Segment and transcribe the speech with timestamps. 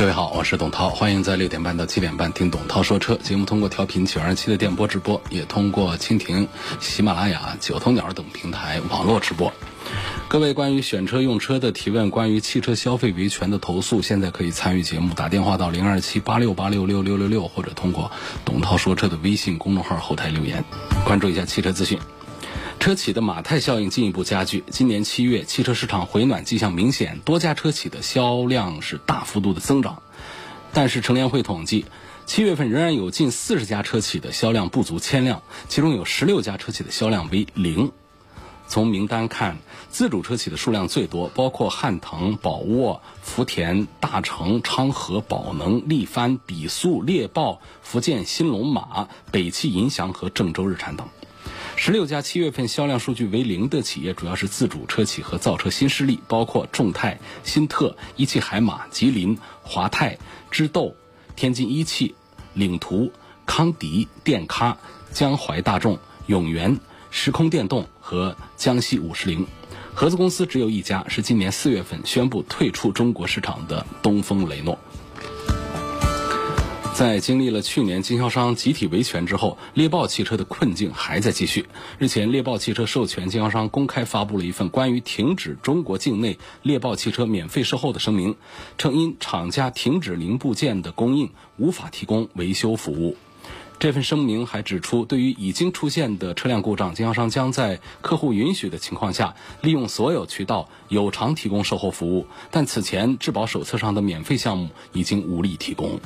[0.00, 3.44] 各位好，我是董涛，欢迎在六点半到七点半听董涛说车节目。
[3.44, 6.48] 通过调频九二七的电波直播，也通过蜻蜓、
[6.80, 9.52] 喜马拉雅、九头鸟等平台网络直播。
[10.26, 18.10] 各位关于选车用车的提问，关于汽车消费维权的投诉，现在可以参与节目，打电话到零二七八六八六六六六六，或者通过
[18.42, 20.64] 董涛说车的微信公众号后台留言，
[21.04, 21.98] 关注一下汽车资讯。
[22.80, 24.64] 车企的马太效应进一步加剧。
[24.70, 30.02] 今年七月，汽车市场回暖迹象明显，多家车企的销量是大幅度的增长。
[30.72, 31.84] 但是，乘联会统计，
[32.24, 37.92] 七月份仍然有近四十家车企的销量不足千辆，其中有十六家车企的销量为零。
[38.66, 39.58] 从名单看，
[39.90, 51.06] 自主车企的数量最多，包括汉腾、宝沃、福田、大成、昌河、宝能、力帆、比速、猎豹、福建新龙马、北汽银翔和郑州日产等。
[51.82, 60.18] 十六家七月份销量数据为零的企业，主要是自主车企和造车新势力，包括众泰、新特、一汽海马、吉林、华泰、
[60.50, 60.94] 知豆、
[61.36, 62.14] 天津一汽、
[62.52, 63.10] 领途、
[63.46, 64.76] 康迪、电咖、
[65.10, 66.78] 江淮大众、永源、
[67.10, 69.46] 时空电动和江西五十铃。
[69.94, 74.78] 合资公司只有一家，是今年四月份宣布退出中国市场的东风雷诺。
[77.00, 81.64] 在经历了去年经销商集体维权之后，猎豹汽车的困境还在继续。
[81.98, 88.36] 日前，猎豹汽车授权经销商公开发布了一份关于停止中国境内猎豹汽车免费售后的声明，
[88.76, 93.16] 称因厂家停止零部件的供应，无法提供维修服务。
[93.78, 102.26] 这份声明还指出，对于已经出现的车辆故障，经销商将在客户允许的情况下，利用所有渠道有偿提供售后服务。
[102.50, 105.98] 但此前质保手册上的免费项目已经无力提供。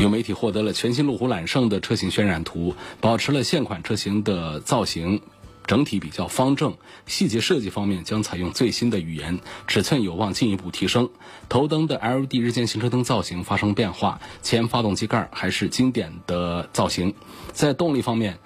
[0.00, 5.20] 有媒体获得了全新路虎揽胜的车型渲染图，保持了现款车型的造型，
[5.66, 6.74] 整体比较方正。
[7.06, 11.10] 细节设计方面将采用最新的语言，尺寸有望进一步提升。
[11.50, 17.14] 头灯的 LED 日间行车灯造型发生变化，前发动机盖还是经典的造型。
[17.52, 18.38] 在动力方面，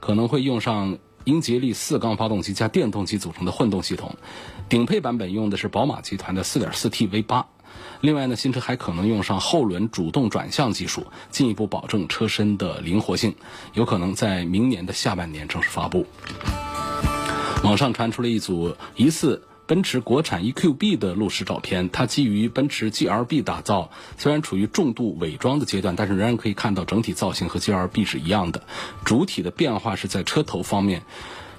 [0.00, 4.16] 可能会用上英吉利四缸发动机加电动机组成的混动系统，
[4.70, 7.44] 顶配版本用的是宝马集团的 4.4T V8。
[8.04, 13.34] 另外呢，新车还可能用上后轮主动转向技术，进一步保证车身的灵活性，
[13.72, 16.06] 有可能在明年的下半年正式发布。
[17.62, 28.62] 网上传出了一组疑似奔驰国产 EQB 的路试照片，它基于奔驰 GLB 打造，虽然处于重度伪装的阶段，但是仍然可以看到整体造型和 GLB 是一样的。
[29.06, 31.04] 主体的变化是在车头方面。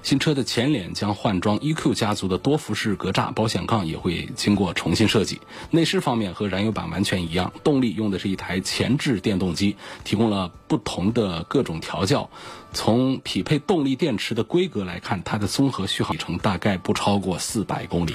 [0.06, 5.40] 新车的前脸将换装 EQ 家族的多辐式格栅，保险杠也会经过重新设计。
[5.72, 9.74] 内饰方面和燃油版完全一样，动力用的是一台前置电动机，
[10.04, 12.30] 提供了不同的各种调教。
[12.72, 18.14] 从匹配动力电池的规格来看，它的综合续航里程大概不超过四百公里。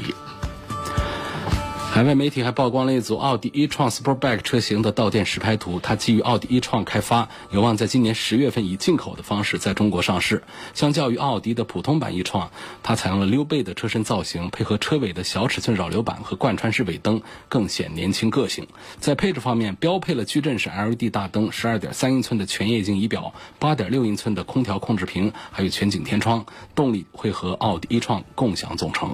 [1.93, 10.41] 海外媒体还曝光了一组奥迪 e-tron Sportback 车型的到店实拍图，它基于奥迪 e-tron 开发，有望在今年十月份以进口的方式在中国上市。
[10.73, 12.47] 相较于奥迪的普通版 e-tron，
[12.81, 18.67] 它采用了溜背的车身造型，配合车尾的小尺寸扰流板和贯穿式尾灯，更显年轻个性。
[19.01, 26.45] 在配置方面，标配了矩阵式 LED 大灯、十二点三英寸的全液晶仪表、八点六英寸的空调控制屏，还有全景天窗。
[26.73, 29.13] 动力会和奥迪 e-tron 共享总成。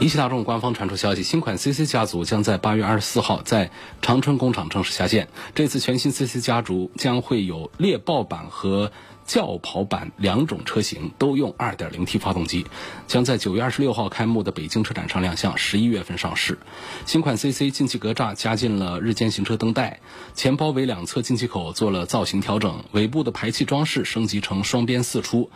[0.00, 3.70] 一汽大众官方传出消息，新款 CC 家族将在八月二十四号在
[4.02, 5.28] 长春工厂正式下线。
[5.54, 8.92] 这次全新 CC 家族将会有猎豹版和。
[9.26, 12.66] 轿跑版两种车型都用 2.0T 发动机，
[13.06, 16.58] 将在9月26号开幕的北京车展上亮相，11月份上市。
[17.06, 20.00] 新款 CC 进气格栅加进了日间行车灯带，
[20.34, 25.50] 前包围两侧进气口做了造型调整，尾部的排气装饰升级成双边四出。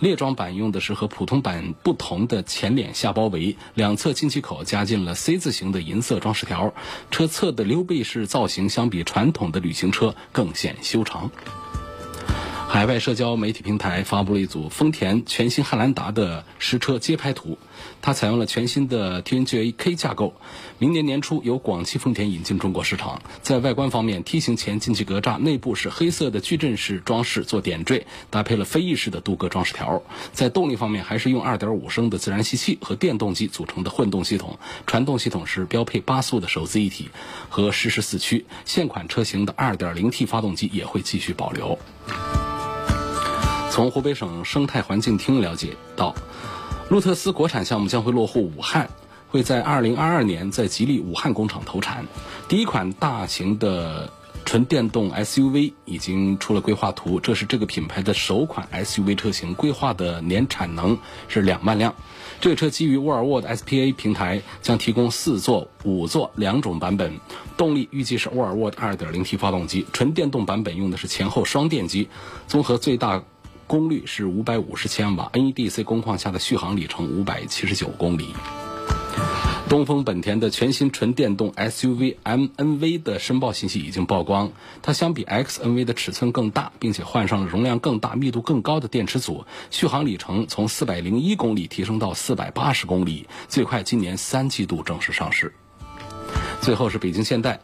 [0.00, 6.74] 猎装版用的是和普通版不同的前脸下包围，两侧进气口加进了 C 字形的银色装饰条，
[7.10, 11.30] 车侧的溜背式造型相比传统的旅行车更显修长。
[12.68, 17.56] 海外社交媒体平台发布了一组丰田全新汉兰达的实车街拍图，
[18.02, 20.34] 它采用了全新的 TNGA K 架构，
[20.78, 23.22] 明年年初由广汽丰田引进中国市场。
[23.42, 30.02] 在外观方面，T 型前进气格栅内部是黑色的矩阵式装饰做点缀，搭配了飞翼式的镀铬装饰条。
[30.32, 37.10] 在动力方面，还是用2.5升的自然吸气和电动机组成的混动系统，传动系统是标配八速的手自一体
[37.48, 38.44] 和适时四驱。
[38.64, 41.78] 现款车型的 2.0T 发动机也会继续保留。
[43.70, 46.14] 从湖北省生态环境厅了解到，
[46.94, 48.88] 路特斯国产项目将会落户武汉，
[49.26, 52.06] 会在二零二二年在吉利武汉工厂投产。
[52.46, 54.12] 第一款大型的
[54.44, 60.96] 纯电动 SUV 已经出了规划图，这是这个品牌的首款 SUV 车型，规划的年产能
[61.26, 61.96] 是两万辆。
[62.40, 67.18] 这个车基于沃尔沃的 SPA 平台，将提供四座、五座两种版本，
[67.56, 72.08] 动力预计是沃尔沃的 2.0T 发动机，纯电动版本用的是前后双电机，
[72.46, 73.24] 综合最大。
[73.66, 78.34] 功率是五百五十千瓦，NEDC 工况下的续航里程五百七十九公里。
[79.68, 84.52] 东风本田的全新纯电动 SUV MNV 的申报信息已经曝光，
[84.82, 95.54] 它相比 XNV 的尺寸更大，并且换上了容量更大、密度更高的电池组，续航里程从四百零一公里提升到四百八十公里，最快今年三季度正式上市。
[96.60, 97.60] 最后是北京现代。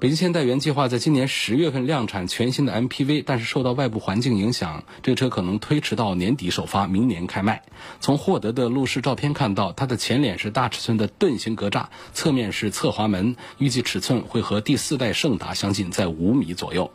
[0.00, 7.64] 北京现代原计划在今年十月份量产全新的 MPV，但是受到外部环境影响，这个车可能推迟到年底首发，明年开卖。
[7.98, 16.92] 从获得的路试照片看到，它的前脸是大尺寸的盾形格栅，侧面是侧滑门，预计尺寸会和第四代胜达相近，在五米左右。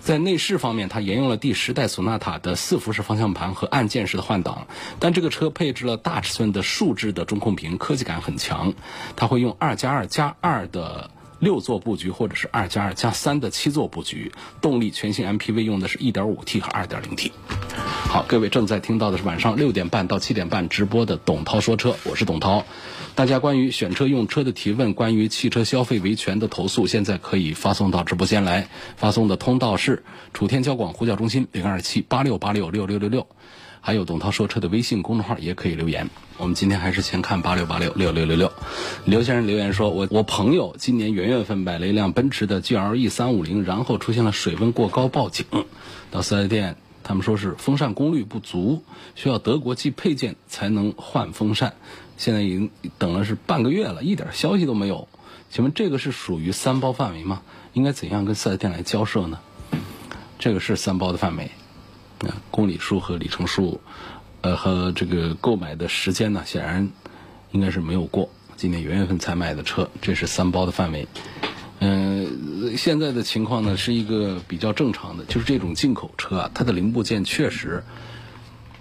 [0.00, 4.66] 在内饰方面，它沿用了第十代索纳塔的四辐式方向盘和按键式的换挡，
[4.98, 8.74] 但这个车配置了大尺寸的竖置的中控屏，科技感很强。
[9.14, 11.12] 它会用二加二加二的。
[11.40, 17.32] 六座布局或者是二加二加三的七座布局，动力全新 MPV 用的是一点五 T 和二点零 T。
[17.74, 22.64] 好，各位正在听到的是晚上六点半到七点半直播的董涛说车，我是董涛。
[23.14, 30.04] 大家关于选车用车的提问，关于汽车消费维权的投诉，现在可以发送到直播间来，发送的通道是
[30.34, 33.26] 楚天交广呼叫中心零二七八六八六六六六六。
[33.80, 36.08] 还有董涛说车的微信公众号也可以留言。
[36.36, 38.52] 我们今天还是先看八六八六六六六六。
[39.04, 45.44] 刘先生留言说：“我我朋友今年元月份买了一辆奔驰的 GLE 三五零，然后出现了水温过高报警。
[46.10, 48.82] 到四 S 店，他们说是风扇功率不足，
[49.14, 51.74] 需要德国寄配件才能换风扇。
[52.16, 55.08] 现在已经等了是半个月了，一点消息都没有。
[55.50, 57.42] 请问这个是属于三包范围吗？
[57.74, 59.38] 应该怎样跟四 S 店来交涉呢？
[60.38, 61.50] 这个是三包的范围。”
[62.50, 63.80] 公里数和里程数，
[64.40, 66.90] 呃，和这个购买的时间呢，显然
[67.52, 68.28] 应该是没有过。
[68.56, 71.08] 今年元月份才买的车，这是三包的范围。
[71.78, 77.82] 嗯，现在的情况呢是一个比较正常的，就是这种进口车啊，它的零部件确实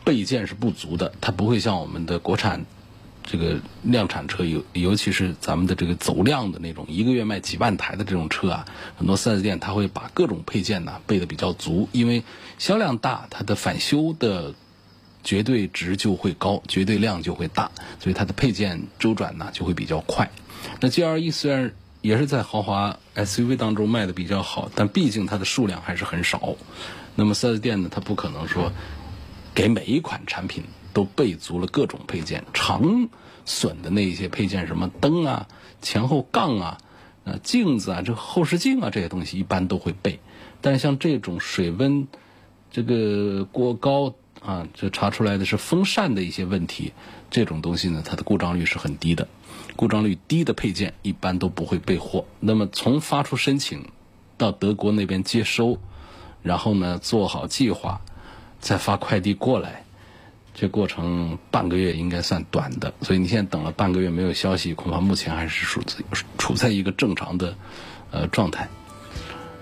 [0.04, 2.66] 备件是不足的，它不会像我们的国产
[3.32, 8.66] 这个量产车，尤尤其是咱们的这个走量的那种，一个月卖几万台的这种车啊，
[8.98, 12.24] 很多四 S 店它会把各种配件呢备的比较足，因为。
[12.58, 14.54] 销量大，它的返修的
[15.24, 17.72] 绝对值就会高，绝对量就会大，
[18.02, 20.30] 所以它的配件周转呢就会比较快。
[20.82, 21.72] 那 GLE 虽然
[22.02, 26.58] 也是在豪华 SUV 当中卖的比较好，但毕竟它的数量还是很少。
[27.16, 28.74] 那么 4S 店呢，它不可能说
[29.56, 33.10] 给每一款产品都备足了各种配件，常
[33.46, 35.48] 损的那一些配件，什么灯啊、
[35.82, 36.78] 前后杠啊、
[37.24, 40.20] 呃镜子啊、这后视镜啊这些东西，一般都会备。
[40.62, 42.08] 但像这种水温，
[42.72, 46.94] 这个过高啊，这查出来的是风扇的一些问题，
[47.30, 49.28] 这种东西呢，它的故障率是很低的，
[49.76, 52.26] 故障率低的配件一般都不会备货。
[52.40, 53.88] 那么从发出申请
[54.38, 55.80] 到德国那边接收，
[56.44, 58.02] 然后呢做好计划，
[58.60, 59.86] 再发快递过来，
[60.60, 62.94] 这过程半个月应该算短的。
[63.02, 65.82] 所以你现在等了半个月没有消息，恐怕目前还是处
[66.38, 67.56] 处在一个正常的
[68.12, 68.68] 呃状态。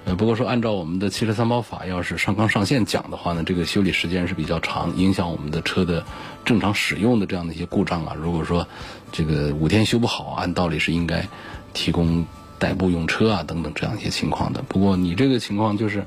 [0.06, 6.04] 呃，不过说按照我们的汽车三包法，要是上纲上线讲的话呢，这个修理时间是比较长，影响我们的车的
[6.46, 8.16] 正常使用的这样的一些故障啊。
[8.20, 8.66] 如果说
[9.12, 11.28] 这个五天修不好，按道理是应该
[11.74, 12.26] 提供
[12.58, 14.64] 代步用车啊等等这样一些情况的。
[14.64, 16.06] 不过你这个情况就是，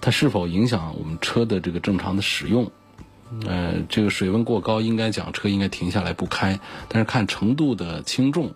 [0.00, 2.72] 它是否影响我们车的这个正常的使用？
[3.46, 6.58] 呃，这个水温过高，应该讲车应该停下来不开，
[6.88, 8.52] 但是看程度的轻重，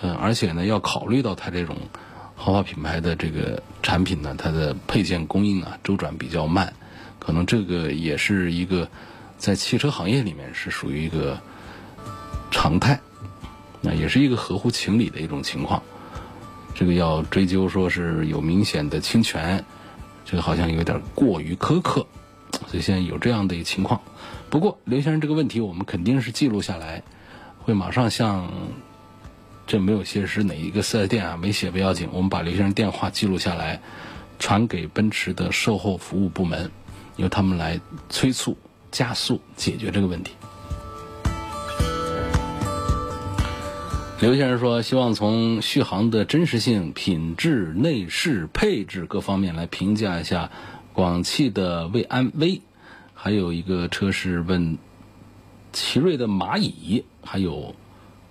[0.00, 1.76] 嗯，而且呢要考虑到它这种。
[2.38, 6.70] 豪华品牌的这个产品呢，它的配件供应啊周转比较慢，
[7.18, 8.86] 可能这个也是一个
[9.38, 11.40] 在汽车行业里面是属于一个
[12.50, 13.00] 常态，
[13.80, 15.82] 那也是一个合乎情理的一种情况。
[16.74, 19.64] 这个要追究说是有明显的侵权，
[20.26, 22.06] 这个好像有点过于苛刻，
[22.66, 24.00] 所以现在有这样的一个情况。
[24.50, 27.02] 不过刘先生这个问题我们肯定是记录下来，
[27.58, 28.50] 会马上向
[29.66, 33.80] 这没有写是哪一个四 S 店啊，没写不要紧，我们把刘先生电话记录下来，
[34.38, 36.70] 传给奔驰的售后服务部门，
[37.16, 38.56] 由他们来催促
[38.90, 40.32] 加速解决这个问题。
[44.18, 50.50] 刘先生说：“希望从续航的真实性、品质、内饰、配置各方面来评价一下
[50.96, 52.62] 广汽的魏安威
[53.12, 54.78] 还有一个车是问
[55.70, 57.74] 奇瑞的蚂蚁，还有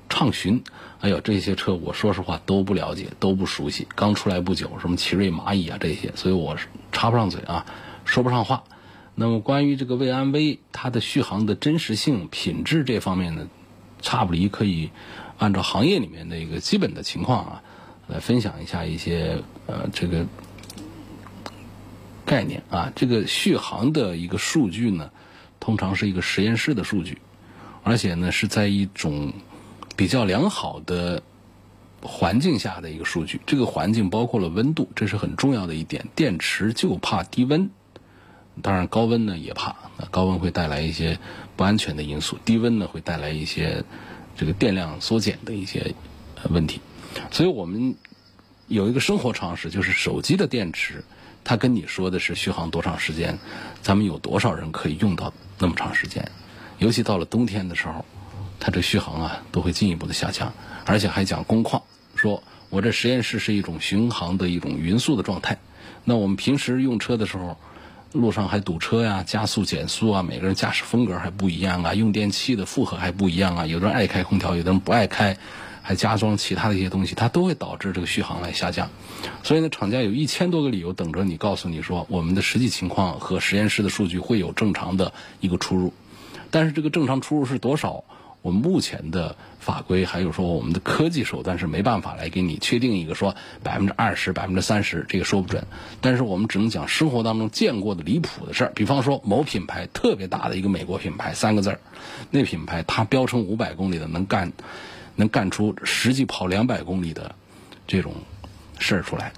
[0.10, 0.64] 畅巡。
[1.00, 6.58] 哎呦，这些车我说实话都不了解，都不熟悉，刚出来不久，什么奇瑞、蚂蚁啊这些，所以我
[6.92, 7.68] 插不上嘴啊，
[8.04, 8.64] 说不上话。
[9.14, 13.48] 那么关于这个魏安威它的续航的真实性、品质这方面呢，
[14.02, 14.90] 差不离可以。”
[15.38, 17.64] 按照行业里面的一个基本的情况啊，
[18.08, 20.26] 来分享一下一些呃这个
[22.26, 22.92] 概念啊。
[22.96, 25.12] 这个续航的一个数据呢，
[25.60, 27.20] 通常是一个实验室的数据，
[27.84, 29.34] 而且呢是在一种
[29.96, 31.22] 比较良好的
[32.02, 33.40] 环境下的一个数据。
[33.46, 36.08] 这个环境包括了温度，这是很重要的一点。
[36.16, 37.70] 电池就怕低温，
[38.62, 39.76] 当然高温呢也怕，
[40.12, 41.20] 高温会带来一些
[41.56, 43.84] 不安全的因素，低温呢会带来一些。
[44.38, 45.96] 这个电量缩减的一些
[46.50, 46.82] 问题，
[47.32, 47.96] 所以我们
[48.68, 51.06] 有一个生活常识，就是手机的电池，
[51.46, 53.40] 他跟你说的是续航多长时间，
[53.82, 56.30] 咱们有多少人可以用到那么长时间？
[56.80, 58.04] 尤其到了冬天的时候，
[58.60, 60.52] 它这续航啊都会进一步的下降，
[60.86, 61.82] 而且还讲工况，
[62.16, 65.58] 说我这实验室是一种巡航的一种匀速的状态，
[66.04, 67.58] 那我们平时用车的时候。
[68.12, 75.38] 路上还堵车呀，加速减速啊，每个人驾驶风格还不一样啊，用电器的负荷还不一样啊，有的人爱开空调，有的人不爱开，
[75.88, 78.90] 还加装其他的一些东西，它都会导致这个续航来下降。
[79.44, 85.94] 所以呢，厂家有一千多个理由等着你，告诉你说我们的实际情况和实验室的数据会有正常的一个出入，
[86.50, 88.04] 但是这个正常出入是多少？
[88.42, 95.66] 我们目前的法规还有说我们的科技手段是没办法来给你确定一个说百分之二十、百分之三十，这个说不准。
[96.00, 101.80] 但是我们只能讲生活当中见过的离谱的事儿，比方说某品牌特别大的一个美国品牌，三个字儿，
[102.30, 104.54] 那品牌它标称五百公里的能干，
[105.16, 107.36] 能干出实际跑两百公里的
[107.88, 108.14] 这种
[108.80, 109.32] 事儿出来。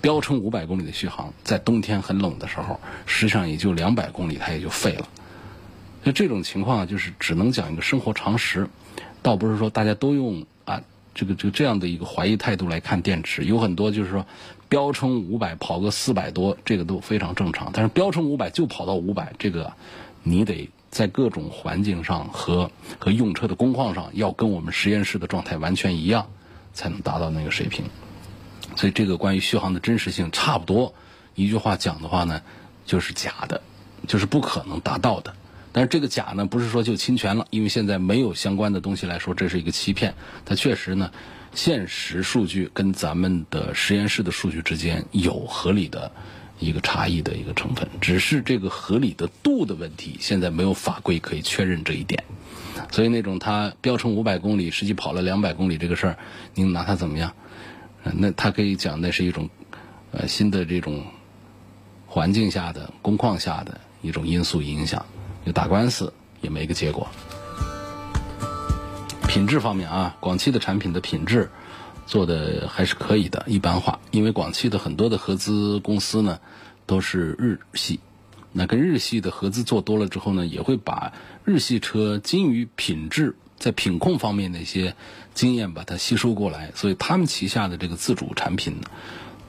[0.00, 5.08] 标称五百公里的续航，在冬天很冷的时候，实际上也就两百公里，它也就废了。
[6.04, 8.68] 那这种情况就是只能讲一个生活常识，
[9.22, 10.80] 倒不是说大家都用啊
[11.14, 13.44] 这个这个这样的一个怀疑态度来看电池。
[13.44, 14.24] 有很多就是说
[14.68, 17.70] 标称五百跑个四百多，这个都非常正常。
[17.72, 19.72] 但是标称五百就跑到五百，这个
[20.22, 26.26] 你得在各种环境上和和用车的工况上要跟我们实验室的状态完全一样，
[26.72, 27.84] 才能达到那个水平。
[28.76, 30.94] 所以这个关于续航的真实性，差不多
[31.34, 32.42] 一句话讲的话呢，
[32.86, 33.60] 就是假的，
[34.06, 35.34] 就是不可能达到的。
[35.72, 40.14] 但是这个假呢，不是说就侵权了，因为现在没有相关的东西来说这是一个欺骗。
[40.44, 41.10] 它确实呢，
[41.54, 46.10] 现实数据跟咱们的实验室的数据之间有合理的
[46.58, 52.24] 一个差异的一个成分，只是这个合理的度的问题，现在没有法规可以确认这一点。
[52.90, 56.18] 所以那种它标称五百公里，实际跑了两百公里这个事儿，
[56.54, 57.32] 您拿它怎么样？
[58.02, 59.50] 那它可以讲那是一种
[60.12, 61.04] 呃新的这种
[62.06, 65.04] 环境下的工况下的一种因素影响。
[65.44, 67.08] 就打官司也没个结果。
[69.28, 71.50] 品质方面啊，广汽的产品的品质
[72.08, 74.00] 做的还是可以的，一般化。
[74.10, 76.40] 因为广汽的很多的合资公司呢
[76.86, 78.00] 都是日系，
[78.50, 81.12] 那跟日系的合资做多了之后呢，也会把
[81.44, 84.94] 日系车基于品质在品控方面的一些
[85.34, 88.76] 经验把它吸收过来，所以他们旗下的这个自主产品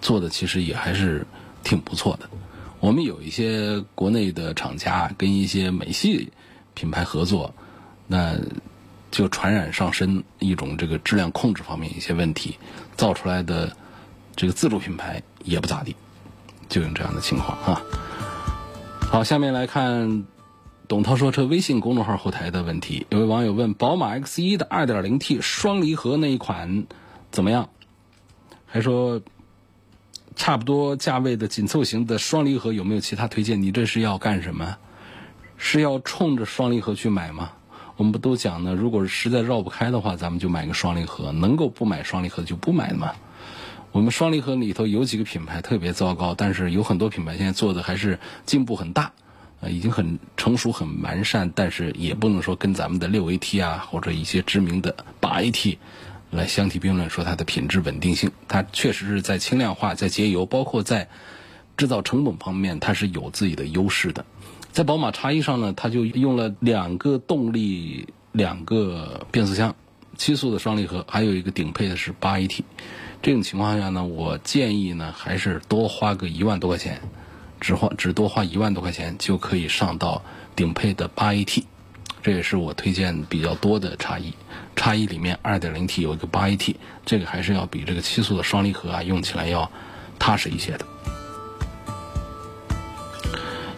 [0.02, 1.26] 做的其实也还是
[1.64, 2.30] 挺不错的。
[2.82, 6.34] 我们有一些国内的厂家跟一些美系
[6.74, 7.56] 品牌合作，
[8.06, 8.36] 那
[9.12, 12.58] 就传染上身一种这个质量控制方面一些问题，
[12.96, 13.76] 造出来的
[14.36, 15.96] 这个自主品牌也不咋地，
[16.68, 17.82] 就有这样的情况啊。
[19.02, 20.26] 好，下面来看
[20.88, 26.86] 董涛说车微信公众号后台的问题，有位网友问：宝马 X 一的 2.0T 双离合那一款
[27.32, 27.70] 怎么样？
[28.66, 29.22] 还说。
[30.36, 33.62] 差不多价位的紧凑型的双离合有没有其他推荐？
[33.62, 34.78] 你这是要干什么？
[35.58, 37.52] 是要冲着双离合去买吗？
[38.00, 38.74] 我们不都讲呢？
[38.74, 43.12] 如果实在绕不开的话，咱们就买个双离合；能够不买双离合就不买嘛。
[43.92, 49.12] 我们双离合里头有几个品牌特别糟糕，但是有很多品牌现在做的还是进步很大，
[49.60, 55.78] 呃，已经很成熟、很完善，但是也不能说跟咱们的六 AT 啊或者一些知名的八 AT。
[56.32, 61.10] 来相提并论，说它的品质稳定性，它确实是在轻量化、在节油，包括在
[61.76, 64.26] 制造成本方面它是有自己的优势的。
[64.72, 69.76] 在宝马叉一上呢，它就用了两个动力、两个变速箱，
[70.18, 72.62] 七速的双离合，还有一个顶配的是八 AT。
[73.22, 77.02] 这种情况下呢，我建议呢还是多花个一万多块钱，
[77.60, 80.24] 只花只多花一万多块钱就可以上到
[80.56, 81.64] 顶配的八 AT。
[82.22, 84.34] 这也是我推荐比较多的叉一。
[84.76, 89.70] 叉一里面二点零 T 有一个八 AT，这个还是要比这个七速的双离合啊用起来要
[90.20, 90.86] 踏实一些的。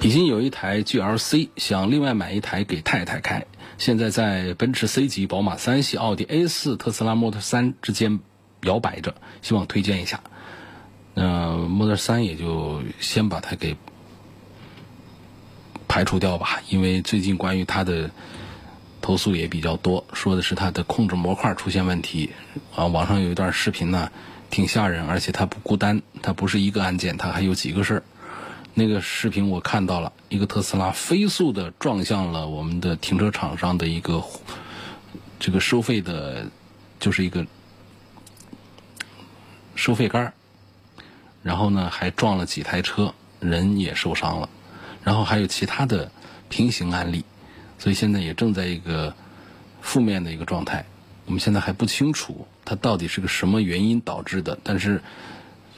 [0.01, 3.45] 已经有一台 GLC，想另外买一台给太太开。
[3.77, 8.19] 现在在奔驰 C 级、宝马三系、奥迪 A 四、特斯拉 Model 3之间
[8.63, 10.21] 摇摆着，希望推荐一下。
[11.13, 13.77] 那 Model 3也就先把它给
[15.87, 18.09] 排除掉吧，因为最近关于它的
[19.01, 22.31] 投诉也比较多，说的是它的控制模块出现问题。
[22.75, 24.11] 啊，网上有一段视频呢，
[24.49, 28.03] 挺吓人，而且它不孤单，它不是一个按键，它还有几个事儿。
[28.73, 34.23] 那个视频我看到了，一个特斯拉飞速的撞向了我们的停车场上的一个
[35.39, 36.45] 这个收费的，
[36.99, 37.45] 就是一个
[39.75, 40.31] 收费杆
[41.43, 44.49] 然后呢还撞了几台车，人也受伤了，
[45.03, 46.09] 然后还有其他的
[46.47, 47.25] 平行案例，
[47.77, 49.13] 所以现在也正在一个
[49.81, 50.85] 负面的一个状态。
[51.25, 55.01] 我们现在还不清楚它到底是个什么原因导致的，但是。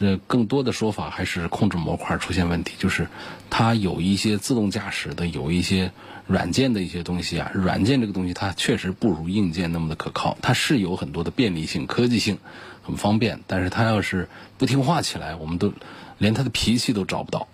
[0.03, 3.07] 呃，更多的说法还是控制模块出现问题，就是
[3.49, 5.93] 它有一些自动驾驶的，有一些
[6.27, 7.49] 软件的一些东西啊。
[7.53, 12.37] 软件这个东西它确实不如硬件那么的可靠，它是有很多的便利性、科技性，
[12.81, 13.39] 很方便。
[13.47, 15.71] 但是它要是不听话起来，我们都
[16.17, 17.47] 连它的脾气都找不到。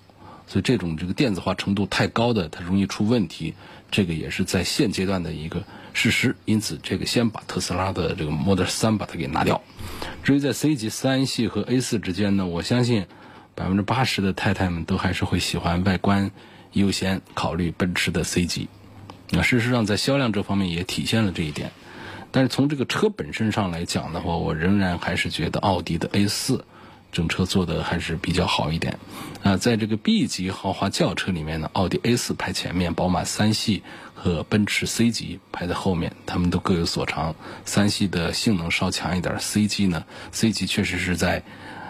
[0.48, 3.54] 所以这种这个电子化程度太高的，它容易出问题。
[3.92, 6.36] 这个也是在现阶段的一个事实。
[6.46, 9.62] 因此，这个先把特斯拉的这个 Model 3把它给拿掉。
[10.24, 13.06] 至于在 C 级三系和 A 四之间呢，我相信
[13.56, 16.32] 百分之八十的太太们都还是会喜欢外观
[16.74, 18.68] 优先考虑奔驰的 C 级。
[19.32, 21.72] 那事实上在销量这方面也体现了这一点。
[22.32, 26.64] 但是从这个车本身上来讲的话，我仍然还是觉得奥迪的 A 四
[27.12, 29.00] 整车做的还是比较好一点。
[29.42, 33.82] 啊，在这个 B 级豪华轿车里面呢，奥迪 A 四排前面，宝马三系。
[34.22, 37.34] 和奔驰 C 级排在后面，他们都各有所长。
[37.64, 41.42] 三系的性能稍强一点，C 级呢，C 级确实是在，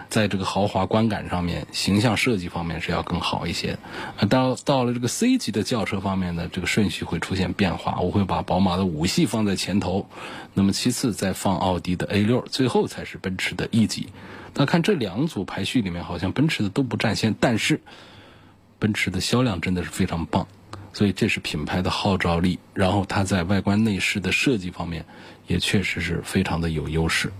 [0.08, 3.76] 在这个豪华观感上面、形象设计方面是要更好一些。
[4.16, 7.98] 啊到到了这个 C 级的轿车方面呢，这个顺序会出现变化。
[8.00, 10.08] 我会把宝马的五系放在前头，
[10.54, 14.10] 那么其次再放奥迪的 A 六，最后才是奔驰的 E 级。
[14.54, 17.80] 那看这两组排序里面，好像奔驰的都不占先，但是
[18.78, 20.46] 奔驰的销量真的是非常棒。
[20.92, 25.04] 所以这是品牌的号召力，然后它在外观内饰的设计方面，
[25.46, 27.32] 也确实是非常的有优势。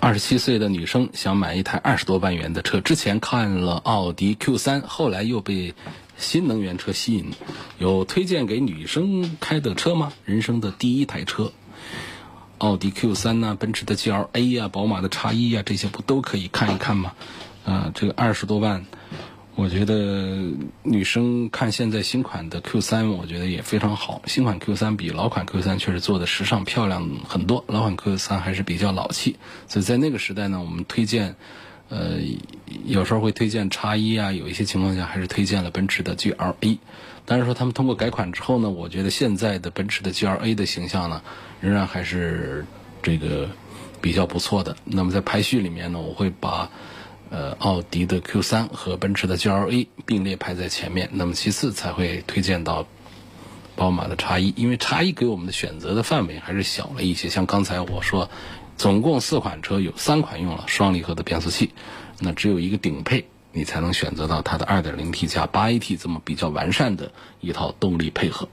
[0.00, 5.74] 二十七岁的女生想买一台二十多万元的车，之前看了奥迪 Q 三，后来又被
[6.18, 7.30] 新能源车吸引，
[7.78, 10.12] 有推荐给女生开的车吗？
[10.26, 11.52] 人生的第一台车，
[12.58, 17.12] 奥迪 Q 三呢，奔驰的 GLA 呀，宝马的叉一呀，这些不都可以看一看吗？
[17.64, 18.84] 啊，这个二十多万。
[19.56, 20.50] 我觉得
[20.82, 24.20] 女生看现在新款的 Q 三，我觉得也非常好。
[24.26, 29.36] 新款 Q 三比老款 Q 三确实做的时尚漂亮很多，老款 Q 三还是比较老气。
[29.68, 31.36] 所以在那个时代呢，我们推荐，
[31.88, 32.18] 呃，
[32.84, 36.78] 有时候会推荐叉一啊，有一些情况下还是推荐了奔驰的 GLA。
[37.24, 41.22] 但是说他们通过改款之后呢，我觉得现在的奔驰的 GLA 的形象呢，
[41.60, 42.66] 仍然还是
[43.04, 43.48] 这个
[44.00, 44.76] 比较不错的。
[44.84, 46.68] 那么在排序里面呢，我会把。
[47.34, 52.86] 呃，奥迪的 Q 三和奔驰的 GLA 并列排在前面，那么其次才会推荐到
[53.74, 57.28] 宝马的叉一，因为叉一给我们的选择的范围还是小了一些。
[57.28, 58.30] 像刚才我说，
[58.76, 61.70] 总共四款车有三款用了双离合的变速器，
[62.20, 68.48] 那只有一个顶配，你才能选择到它的 2.0T 加 8AT 这么比较完善的一套动力配合。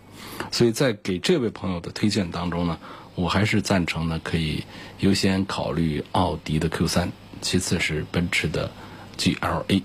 [0.52, 2.80] 所以在给这位朋友的推荐当中呢，
[3.15, 4.63] 我还是赞成呢，可以
[5.00, 7.12] 优先考虑奥迪的 Q 三。
[7.41, 8.69] 其次是奔驰的
[9.17, 9.82] GLA。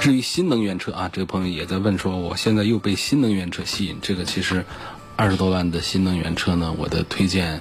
[0.00, 3.98] 至于新能源车啊，这个朋友也在问说，我现在又被新能源车吸引。
[4.00, 4.64] 这个其实
[5.16, 7.60] 二十多万的新能源车呢，我的推荐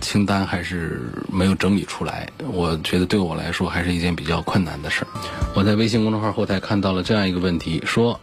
[0.00, 2.28] 清单还是没有整理出来。
[2.52, 5.08] 我觉得对我来说还是一件比较困难的事儿。
[5.54, 8.18] 我在微信公众号后台看到了这样一个问题，说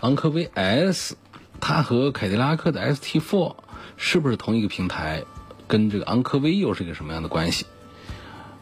[0.00, 1.16] 昂科威 S
[1.66, 3.56] 它和凯迪拉克的 ST4
[3.96, 5.24] 是不是同一个平台？
[5.66, 7.64] 跟这个昂科威又是一个什么样的关系？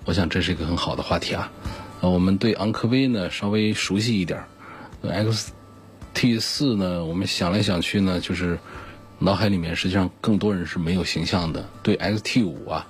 [0.05, 1.51] 我想这是一个很好的话题啊。
[2.01, 4.45] 呃，我们对昂科威呢稍微熟悉一点
[5.03, 8.57] ，XT 四呢，我们想来想去呢，就是
[9.19, 11.69] 脑海里面实际上更多人是没有形象的。
[11.83, 12.87] 对 XT 五啊，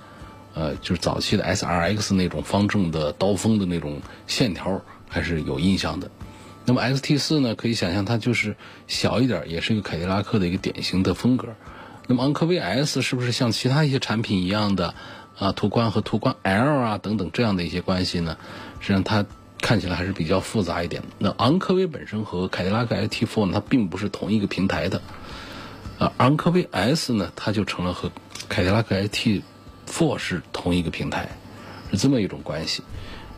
[0.53, 6.11] 呃，就是早期的 S R X 那种方正的刀锋的那种线条，还是有印象的。
[6.64, 11.48] 那么 X T 四呢，可以想象它就是小一点，也是一个凯迪拉克的一个典型的风格。
[12.07, 14.94] 那么昂科威 S 是不是像其他一些产品一样的
[15.38, 18.37] 啊，途观和途观 L 啊等等这样的一些关系呢？
[18.81, 19.25] 实际上它
[19.61, 21.03] 看起来还是比较复杂一点。
[21.18, 25.01] 那昂科威本身和凯迪拉克 X T Four 呢，它并不是同一个平台的。
[25.98, 28.11] 啊，昂科威 S 呢，它就成了和
[28.48, 29.42] 凯迪拉克 X T
[29.88, 31.29] Four 是同一个平台，
[31.90, 32.83] 是这么一种关系。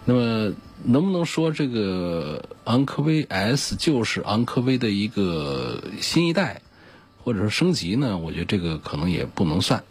[0.06, 0.52] 那么，
[0.84, 6.60] 能不能说这个昂科威 S 就是昂科威的一个新一代，
[7.22, 8.18] 或者说升级呢？
[8.18, 9.82] 我觉得这个可能也不能算，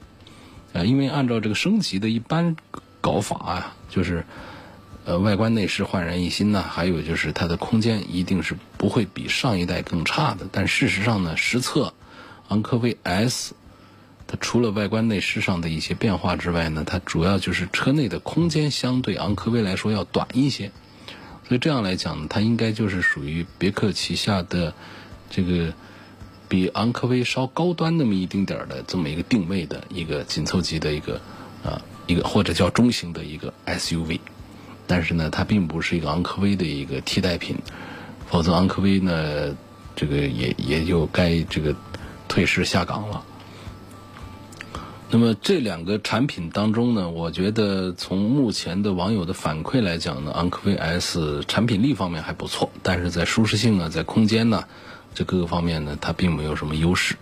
[0.73, 2.55] 啊，因为按照这个升级的一般
[3.01, 4.23] 搞法啊，就是
[5.05, 10.47] 呃外观内饰焕然一新呢，还有就是它的空间一定是不会比上一代更差的。
[10.51, 11.93] 但事实上呢，实测
[12.49, 13.55] 昂科威 S。
[14.39, 20.71] 除了外观内饰上的一些变化之外呢，它主要就是车内的空间相对昂科威来说要短一些，
[21.47, 24.73] 所以这样来讲呢，它应该就是属于别克旗下的
[25.29, 25.73] 这个
[26.49, 31.21] 比昂科威稍高端那么一丁点儿的这么一个定位的一个紧凑级的一个
[31.63, 34.19] 啊一个或者叫中型的一个 SUV，
[34.87, 37.57] 但是呢，它并不是一个昂科威的一个替代品，
[38.27, 39.55] 否则昂科威呢
[39.95, 41.75] 这个也也就该这个
[42.27, 43.23] 退市下岗了。
[45.09, 54.65] 那么这两个产品当中呢，我觉得从目前的网友的反馈来讲呢，昂科威 S 产品力方面还不错，但是在舒适性啊，在空间呢，
[55.13, 57.15] 这各个方面呢，它并没有什么优势。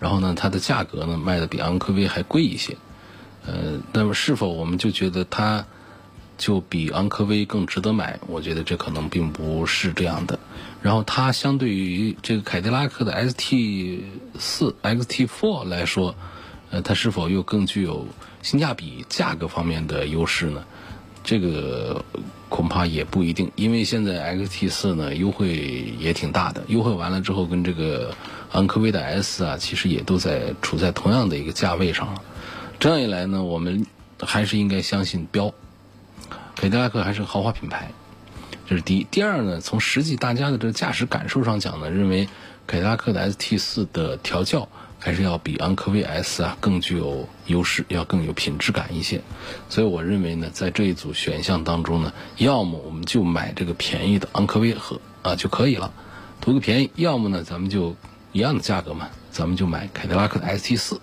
[0.00, 2.76] 然后呢，它的价格呢，卖的比昂科威还贵一些。
[3.46, 5.66] 呃，那么是否我们就觉得它
[6.36, 8.18] 就比昂科威更值得买？
[8.26, 10.40] 我觉得这可能并不是这样的。
[10.82, 14.00] 然后它相对于这个凯迪拉克的 ST
[14.36, 16.16] 四、XT Four 来说。
[16.70, 18.06] 呃，它是否又更具有
[18.42, 20.64] 性价比、价格方面的优势呢？
[21.22, 22.04] 这个
[22.48, 28.14] 恐怕也不一定，因为现在 XT 四呢优惠也挺大的，优惠完了之后跟这个
[28.52, 32.22] 昂科威的 S 啊，其实也都在处在同样的一个价位上了。
[32.78, 33.84] 这样一来呢，我们
[34.20, 35.52] 还是应该相信标，
[36.54, 37.90] 凯迪拉克还是豪华品牌，
[38.68, 39.06] 这是第一。
[39.10, 42.28] 第二呢，从实际大家的这个驾驶感受上讲呢，认为
[42.68, 44.68] 凯迪拉克的 ST 四的调教。
[45.06, 49.22] 还是要比昂科威 S 啊更具有优势，要更有品质感一些。
[49.68, 55.92] 所以我认为呢，在这一组选项当中呢，要么我们就买这个便宜的昂科威和啊就可以了，
[56.40, 57.94] 图个便宜；要么呢，咱们就
[58.32, 61.00] 一样的价格嘛，咱们就买凯迪拉克的 ST 四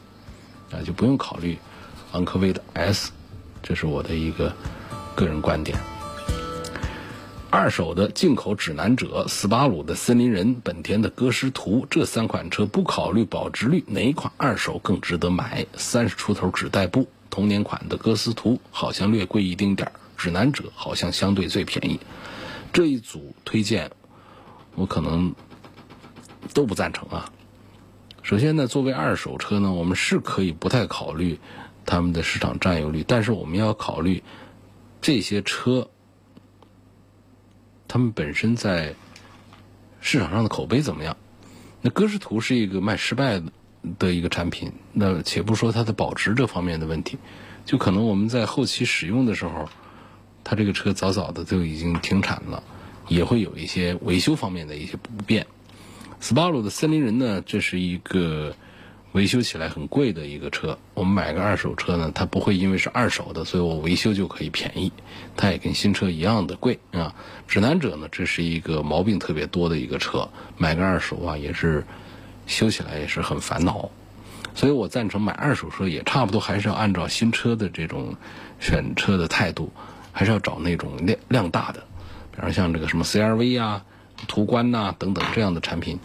[0.70, 1.58] 啊，就不用考虑
[2.12, 3.14] 昂科威的 S。
[3.62, 4.54] 这是我的一个
[5.16, 5.93] 个人观点。
[7.54, 15.68] 二手的进口指南者、斯巴鲁的森林人、本田的歌诗图这三款车不考虑保值率，哪一款二手更值得买？
[15.76, 22.00] 三十出头只代步，同年款的歌诗图好像略贵一丁点儿，指南者好像相对最便宜。
[22.74, 23.92] 这一组推荐，
[24.74, 25.36] 我可能
[26.56, 27.32] 都不赞成啊。
[28.24, 31.40] 首先呢，作为二手车呢，我们是可以不太考虑
[31.86, 34.24] 他们的市场占有率，但是我们要考虑
[35.02, 35.88] 这些车。
[37.94, 38.96] 他们本身在
[40.02, 41.16] 市场上的口碑怎么样？
[41.80, 43.40] 那歌诗图是一个卖失败
[44.00, 47.20] 的一个产品，那且不说它的保值这方面的问题，
[47.66, 49.70] 就可能我们在后期使用的时候，
[50.44, 52.64] 它这个车早早的就已经停产了，
[53.10, 55.46] 也会有一些维修方面的一些不便。
[56.20, 58.56] 斯巴鲁的森林人呢，这是一个。
[59.14, 64.92] 维修起来很贵的一个车，我们买个二手车呢，它不会因为是二手的，所以我维修就可以便宜，
[65.38, 67.14] 它也跟新车一样的贵啊。
[67.48, 71.86] 指南者呢，这是一个毛病特别多的一个车，买个二手啊也是
[72.48, 73.92] 修起来也是很烦恼，
[74.56, 78.16] 所以我赞成买二手车也差不多还是要按照新车的这种
[78.60, 79.72] 选车的态度，
[80.12, 81.84] 还是要找那种量量大的，
[82.36, 83.86] 比方像这个什么 CRV 啊、
[84.28, 86.00] 途观呐等等这样的产品，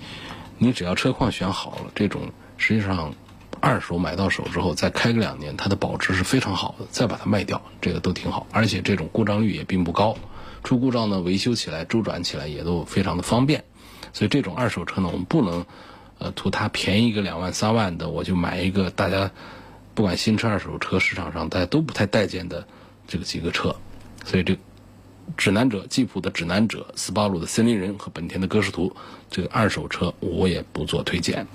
[0.58, 2.20] 你只要车况选好了，这种。
[2.58, 3.14] 实际上，
[3.60, 6.84] 二手买到手之后，再开个两年，它的保值是非常好的。
[6.90, 8.46] 再把它卖掉，这个都挺好。
[8.52, 10.16] 而且这种故障率也并不高，
[10.64, 13.64] 出故障呢，维修起来、周转起来也都非常的方便。
[14.12, 15.64] 所以这种二手车呢，我们不能，
[16.18, 19.30] 呃，图它便宜个两万三万的，我就买一个大家
[19.94, 22.66] 不管新车、二手车市场上大家都不太待见的
[23.06, 23.74] 这个几个车。
[24.24, 24.56] 所以这
[25.36, 28.94] 指南者、吉普的指南者、斯巴鲁的森林人和本田的歌诗图，
[29.30, 31.46] 这个二手车我也不做推荐。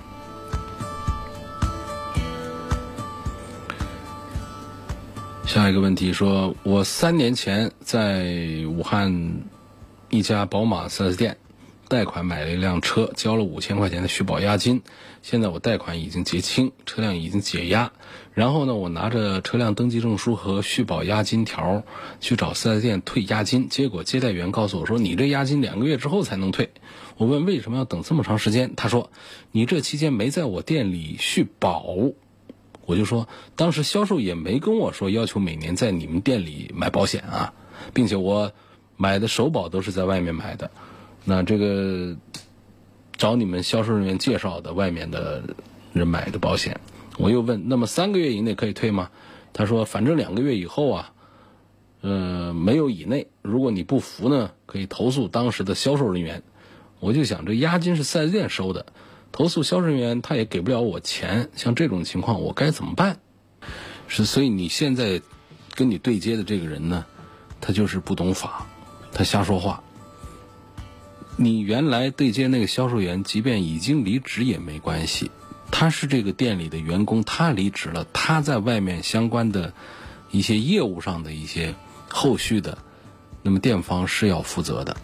[5.46, 8.26] 下一个问题说，我三年前在
[8.68, 9.44] 武汉
[10.10, 11.38] 一家宝马 4S 店
[11.88, 14.82] 贷款买了一辆车，交了五千块钱的续保押金，
[15.22, 17.92] 现在我贷款已经结清，车辆已经解押，
[18.34, 21.84] 然后呢，我拿着车辆登记证书和续保押金条
[22.20, 26.72] 去找四 S 店退押金，结果接待员告诉我说，你这押金两个月之后才能退。
[27.18, 29.12] 我问为什么要等这么长时间，他说，
[29.52, 31.86] 你这期间没在我店里续保。
[32.86, 37.54] 我就说，当时销售也没跟我说要求每年在你们店里买保险啊，
[37.94, 38.52] 并且我
[38.98, 40.70] 买的首保都是在外面买的，
[41.24, 42.16] 那这个
[43.18, 45.44] 找你们销售人员介绍的外面的
[45.94, 46.80] 人买的保险，
[47.18, 49.10] 我又问，那么三个月以内可以退吗？
[49.54, 51.14] 他说，反正两个月以后啊，
[52.02, 56.44] 呃，没有以内，如果你不服呢，可以投诉当时的销售人员。
[57.00, 58.86] 我就想，这押金是四 S 店收的。
[59.34, 63.18] 投诉销售人员，他也给不了我钱，像这种情况我该怎么办？
[64.08, 65.20] 是，所以你现在
[65.74, 67.04] 跟你对接的这个人呢，
[67.60, 68.68] 他就是不懂法，
[69.12, 69.84] 他瞎说话。
[71.36, 75.32] 你原来对接那个销售员，即便已经离职也没关系，
[75.72, 79.74] 他是这个店里的员工，他离职了，他在外面相关的
[80.30, 81.74] 一些业务上的一些
[82.08, 82.78] 后续的，
[83.42, 84.96] 那么店方是要负责的，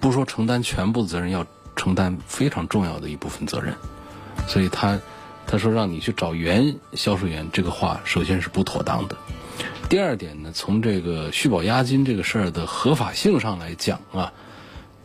[0.00, 1.46] 不说承担全部责任要。
[1.80, 3.74] 承担非常重要的一部分责任，
[4.46, 5.00] 所以他
[5.46, 9.16] 他说让你去找原销售员，这个话首先是不妥当的。
[9.88, 14.30] 第二点呢，从这个续保押金这个事儿的合法性上来讲啊，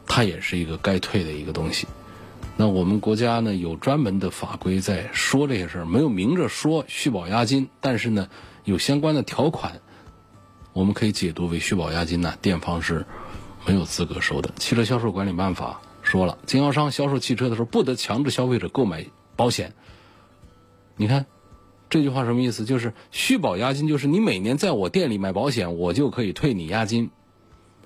[0.05, 1.87] 它也是一个该退的一个东西。
[2.57, 8.27] 那我们国家呢有专门的法规在说这些事儿，没有明着说续保押金，但是呢
[8.65, 9.79] 有相关的条款，
[10.73, 13.05] 我们可以解读为续保押金呢，店方是
[13.65, 14.51] 没有资格收的。
[14.57, 15.79] 汽车销售管理办法。
[16.05, 19.73] 说了，经销商销售汽车的时候不得强制消费者购买保险。
[20.95, 21.25] 你看
[21.89, 22.63] 这句话什么意思？
[22.63, 27.09] 就是续保押金，就是你每年在我店里买保险，我就可以退你押金；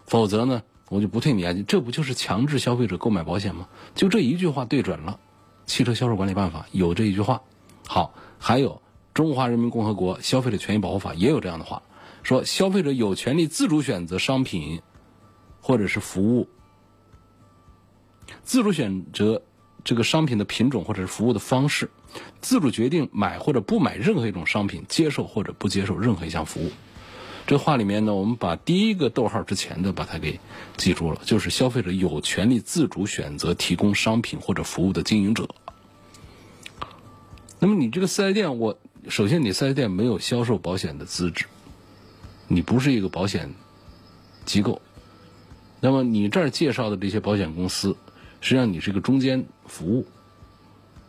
[0.05, 1.65] 否则呢，我就不退你押金。
[1.65, 3.69] 这不就是强制消费者购买保险吗？
[3.95, 5.17] 就这一句话对准了，
[5.71, 7.41] 《汽车销售管理办法》有这一句话。
[7.87, 8.71] 好，还有
[9.13, 11.81] 《中华人民共和国消费者权益保护法》也有这样的话，
[12.21, 14.81] 说消费者有权利自主选择商品
[15.61, 16.49] 或者是服务。
[18.43, 19.41] 自主选择
[19.83, 21.89] 这个商品的品种或者是服务的方式，
[22.41, 26.71] 自主决定买或者不买任何一种商品，接受或者不接受任何一项服务。
[27.47, 30.39] 这话里面呢，我们把第一个逗号之前的把它给
[30.77, 35.47] 记住了，就是消费者有权利自主选择提供商品或者服务的经营者。
[37.57, 41.45] 那么你这个四 S 店，我首先你四 S 店没有销售保险的资质，
[42.47, 43.53] 你不是一个保险
[44.45, 44.81] 机构。
[45.79, 47.95] 那么你这儿介绍的这些保险公司。
[48.41, 50.05] 实际上你是一个中间服务，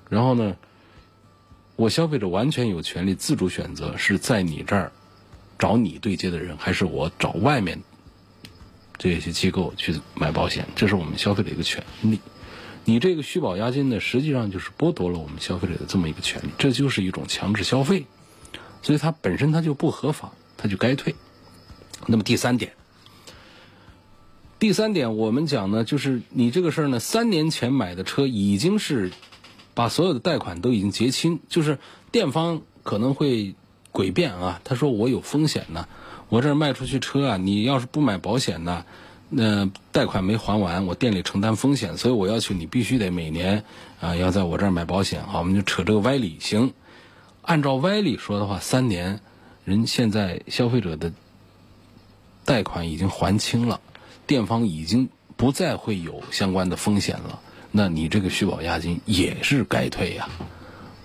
[0.09, 0.57] 然后呢，
[1.77, 4.91] 我消费者完全有权利自主选择是在你这儿
[5.59, 7.81] 找你对接的人，还是我找外面
[8.99, 12.19] 这些机构去买保险，这是我们消费者一个权利。
[12.85, 18.07] 你这个续保押金呢，实际上就是剥夺了我们消费者的这么一个权利，这就是一种强制消费，
[18.83, 21.15] 所以它本身它就不合法，它就该退。
[22.07, 22.73] 那么第三点。
[24.61, 29.11] 第三点，我们讲呢，就是你这个事儿呢，三年前买的车已经是
[29.73, 31.79] 把所有的贷款都已经结清，就是
[32.13, 33.55] 店方可能会
[33.91, 35.89] 诡辩啊，他说我有风险呢，
[36.29, 38.85] 我这儿卖出去车啊，你要是不买保险呢，
[39.31, 43.65] 那贷款没还完，我店里承担风险，所以我要求你必须得每年
[43.99, 46.75] 啊要在我这儿买保险，好，我们就扯这个歪理，行，
[47.41, 49.21] 按照歪理说的话，三年
[49.65, 51.15] 人现在消费者的
[52.45, 53.81] 贷款已经还清了。
[54.31, 57.41] 店方已经不再会有相关的风险了，
[57.73, 60.29] 那你这个续保押金也是该退呀。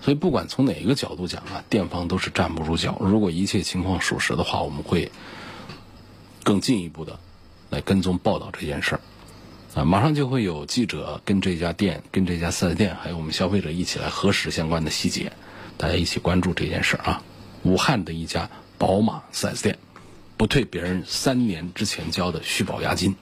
[0.00, 2.96] 所以不管从哪个角度讲啊，店方都是站不住脚。
[3.00, 5.10] 如果一切情况属实的话，我们会
[6.44, 7.18] 更进一步的
[7.68, 9.00] 来跟踪报道这件事儿。
[9.74, 15.32] 啊，马上就会有记者跟这家店、跟这家四 S 店，还有我们消费者一起来核实相关的细节，
[15.76, 17.22] 大家一起关注这件事儿啊。
[17.64, 19.76] 武汉的一家宝马四 S 店。
[20.36, 23.16] 不退别人三年之前交的续保押金。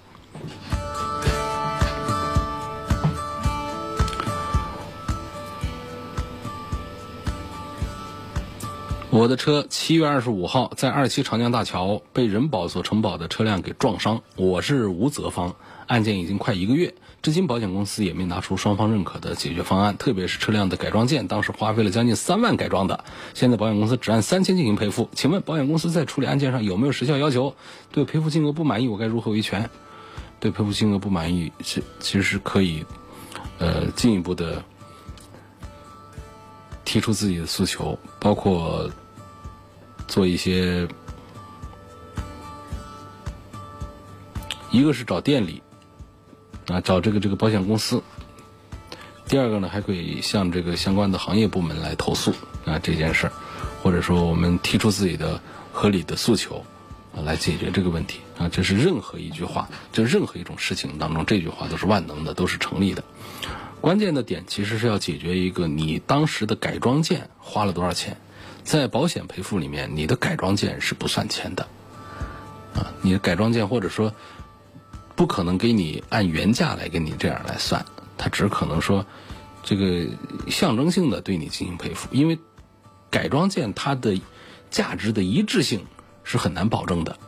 [9.11, 15.55] 我的车七月二十五号在二七长江大桥被人保所承保的车辆给撞伤，我是吴泽方。
[15.87, 19.97] 案件已经快一个月，至今保险公司也没拿出双方认可的解决方案。
[19.97, 25.09] 特别是车辆的改装件，当时花费了将近三万改装的，现在保险公司只按三千进行赔付。
[25.15, 27.57] 请问保险公司在处理案件上有没有时效要求？
[27.91, 29.71] 对赔付金额不满意，我该如何维权？
[30.39, 32.85] 对赔付金额不满意，其其实是可以，
[33.59, 34.63] 呃，进一步的
[36.85, 38.87] 提出自己的诉求，包括
[40.07, 40.87] 做一些，
[44.71, 45.63] 一个是找店里。
[46.67, 48.03] 啊，找这个这个保险公司。
[49.27, 52.33] 第二个呢，还可以向这个相关的行业部门来投诉
[52.65, 53.33] 啊这件事儿，
[53.83, 55.41] 或者说我们提出自己的
[55.73, 56.65] 合理的诉求
[57.17, 58.49] 啊，来解决这个问题啊。
[58.49, 63.03] 这是任何一句话，就任何一种事情当中，这句话都是万能的，都是成立的。
[63.81, 68.19] 关键的点其实是要解决一个你当时的改装件花了多少钱，
[68.63, 71.67] 在保险赔付里面，你的改装件是不算钱的
[72.75, 74.15] 啊，你的改装件或者说
[75.17, 77.85] 不可能给你按原价来给你这样来算。
[78.17, 79.05] 它只可能说，
[79.63, 80.07] 这个
[80.49, 82.39] 象征性的对你进行赔付，因为
[83.11, 84.21] 改装件它的
[84.71, 85.85] 价值的一致性
[86.23, 87.19] 是很难保证的。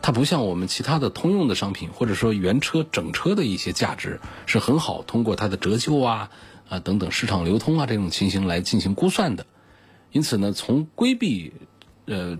[0.00, 6.30] 它不像我们其他的通用的商品，或者说原车整车的一些价值是很好通过它的折旧啊
[6.68, 9.46] 啊等等市场流通啊这种情形来进行估算的。
[10.12, 11.52] 因此呢，从规避
[12.06, 12.38] 呃。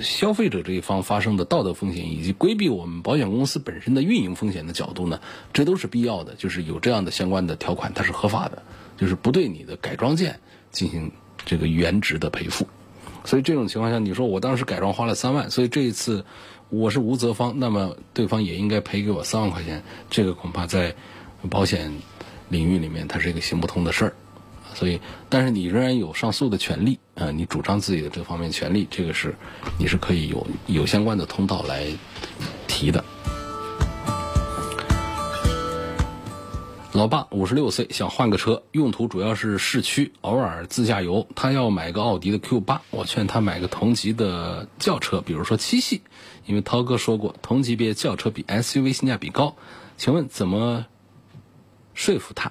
[0.00, 5.20] 消费者这一方发生的道德风险，以及规避我们保险公司本身的运营风险的角度呢，
[5.52, 6.34] 这都是必要的。
[6.34, 8.62] 就是有这样的相关的条款，它是合法的，
[8.96, 10.40] 就是不对你的改装件
[10.70, 11.10] 进行
[11.44, 12.66] 这个原值的赔付。
[13.24, 16.24] 所以这种情况下，你说我当时改装花了三万，所以这一次
[16.68, 20.94] 我是无责方，那么对方也应该赔给我三万块钱，这个恐怕在
[21.50, 21.92] 保险
[22.48, 24.14] 领域里面，它是一个行不通的事儿。
[24.80, 27.30] 所以，但是你仍然有上诉的权利啊！
[27.30, 29.36] 你主张自己的这方面权利，这个是
[29.78, 31.86] 你是可以有有相关的通道来
[32.66, 33.04] 提的。
[36.92, 41.26] 老爸五十六岁，想换个车，用途主要是市区，偶尔自驾游。
[41.36, 46.00] 他要买个奥迪的 Q 八，我劝他买个同级的轿车，比如说七系，
[46.46, 49.56] 因为涛哥说过，同级别轿车比 SUV 性价比高。
[49.98, 50.86] 请问怎么
[51.92, 52.50] 说服他？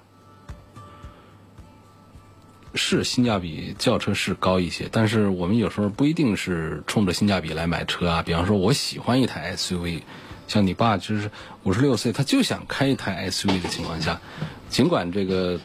[2.75, 8.23] 是性价比轿车是高一些，但是我们有时候不一定是冲着性价比来买车啊。
[8.23, 10.01] 比方说，我喜欢一台 SUV，
[10.47, 11.31] 像你爸就是
[11.63, 14.21] 五十六岁，他就想开一台 SUV 的情况下，
[14.69, 15.59] 尽管这个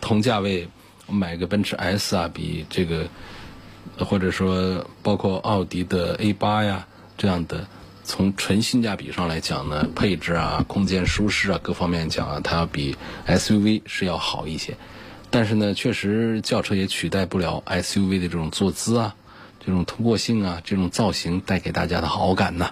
[0.00, 0.68] 同价位
[1.08, 3.08] 买个奔驰 S 啊，比这个
[3.98, 6.86] 或者说包括奥迪的 A 八呀
[7.18, 7.66] 这样的，
[8.04, 14.76] 从纯性价比上来讲呢，配置啊、空间舒适啊各方面讲啊，它要比 SUV 是要好一些。
[15.34, 19.16] 但是呢，确实轿车也取代不了 SUV 的这种坐姿啊，
[19.58, 22.70] 这种通过性啊，这种造型带给大家的好感呐。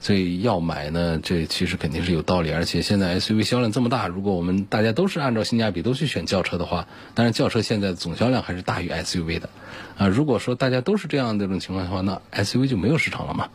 [0.00, 2.50] 所以要买呢，这其实肯定是有道理。
[2.50, 9.48] 而且现在 SUV 销量这么大，如果我们大家都是按照性价比都去选轿车的话，当然轿车现在总销量还是大于 SUV 的
[9.96, 10.08] 啊。
[10.08, 13.48] 如果说大家都是这样这种情况的话，那 SUV 就没有市场了嘛。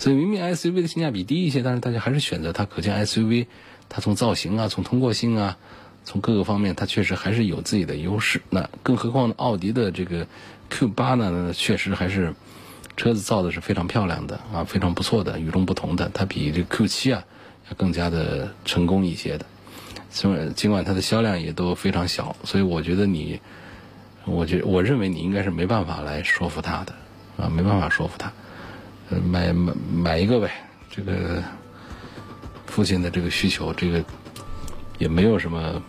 [0.00, 3.46] 所以明明 SUV 的性价比低一些，但是大家还是选择它，可见 SUV
[3.88, 5.56] 它从造型啊，从通过性啊。
[6.04, 8.40] 从各个方面，它确实还是有自己的优势。
[8.50, 10.26] 那更何况奥迪的这个
[10.70, 11.52] Q 八呢？
[11.52, 12.34] 确实还是
[12.96, 16.10] 车子造的是非常漂亮的啊，非常不错的，与众不同的。
[16.14, 17.22] 它比这 Q 七啊
[17.68, 19.46] 要更加的成功一些的。
[20.10, 23.38] 尽管尽管它的销量也都非常小，所以我觉得你，
[24.24, 26.94] 我觉我认为你应该是没办法来说服他的
[27.36, 28.32] 啊，没办法说服他。
[29.30, 30.50] 买买买一个呗，
[30.90, 31.42] 这个
[32.66, 34.04] 父亲的这个需求，这个
[34.98, 35.82] 也没有什么。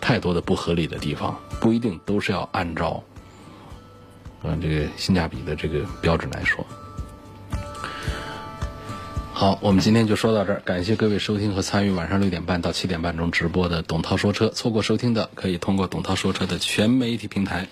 [0.00, 3.02] 太多的不合理的地方，不一定都是要按照，
[4.42, 6.64] 嗯，这个性价比的这个标准来说。
[9.34, 14.48] 好，我们今天就说到这儿，感谢各位收听和参与晚上六点半到七点半钟直播的董涛说车。
[14.48, 17.68] 错过收听的，可以通过董涛说车的全媒体平台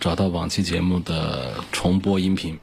[0.00, 2.58] 找到往期节目的重播音频。